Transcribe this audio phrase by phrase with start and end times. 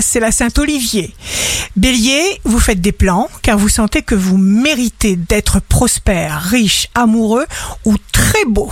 [0.00, 1.14] c'est la Saint-Olivier.
[1.76, 7.46] Bélier, vous faites des plans car vous sentez que vous méritez d'être prospère, riche, amoureux
[7.84, 8.70] ou très beau.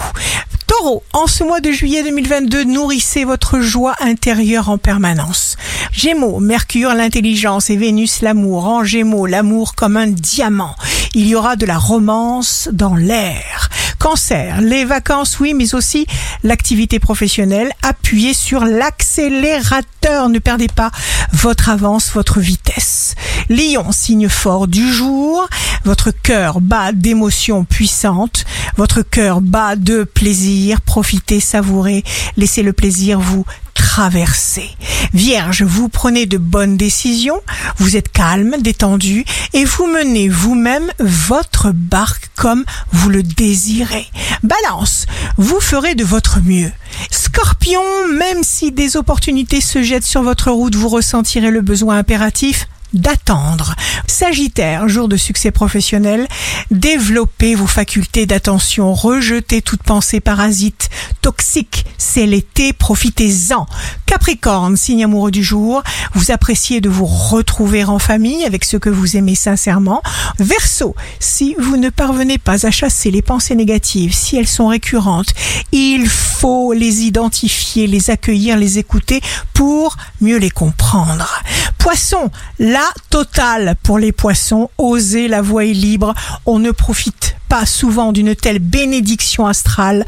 [0.66, 5.56] Taureau, en ce mois de juillet 2022, nourrissez votre joie intérieure en permanence.
[5.92, 8.66] Gémeaux, Mercure, l'intelligence et Vénus, l'amour.
[8.66, 10.74] En Gémeaux, l'amour comme un diamant.
[11.14, 13.57] Il y aura de la romance dans l'air.
[13.98, 16.06] Cancer, les vacances, oui, mais aussi
[16.44, 17.70] l'activité professionnelle.
[17.82, 20.28] Appuyez sur l'accélérateur.
[20.28, 20.90] Ne perdez pas
[21.32, 23.16] votre avance, votre vitesse.
[23.48, 25.48] Lion, signe fort du jour.
[25.84, 28.44] Votre cœur bat d'émotions puissantes.
[28.76, 30.80] Votre cœur bat de plaisir.
[30.80, 32.04] Profitez, savourez.
[32.36, 33.44] Laissez le plaisir vous
[33.88, 34.68] traverser.
[35.14, 37.40] Vierge, vous prenez de bonnes décisions,
[37.78, 44.06] vous êtes calme, détendu et vous menez vous-même votre barque comme vous le désirez.
[44.42, 45.06] Balance,
[45.38, 46.70] vous ferez de votre mieux.
[47.10, 47.80] Scorpion,
[48.12, 53.74] même si des opportunités se jettent sur votre route, vous ressentirez le besoin impératif d'attendre.
[54.06, 56.26] Sagittaire, jour de succès professionnel,
[56.70, 60.88] développez vos facultés d'attention, rejetez toute pensée parasite,
[61.20, 63.66] toxique, c'est l'été, profitez-en.
[64.06, 65.82] Capricorne, signe amoureux du jour,
[66.14, 70.02] vous appréciez de vous retrouver en famille avec ceux que vous aimez sincèrement.
[70.38, 75.34] Verseau, si vous ne parvenez pas à chasser les pensées négatives, si elles sont récurrentes,
[75.72, 79.20] il faut les identifier, les accueillir, les écouter
[79.54, 81.42] pour mieux les comprendre.
[81.78, 86.14] Poisson, la totale pour les poissons, osez, la voie est libre,
[86.46, 90.04] on ne profite pas souvent d'une telle bénédiction astrale,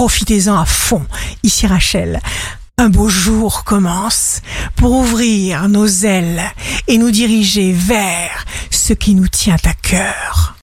[0.00, 1.04] profitez-en à fond.
[1.42, 2.20] Ici Rachel.
[2.78, 4.40] Un beau jour commence
[4.76, 6.42] pour ouvrir nos ailes
[6.88, 10.29] et nous diriger vers ce qui nous tient à cœur.